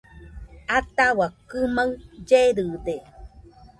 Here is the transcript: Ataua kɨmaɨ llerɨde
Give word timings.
Ataua 0.77 1.25
kɨmaɨ 1.49 1.89
llerɨde 2.27 2.95